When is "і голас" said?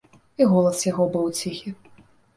0.43-0.79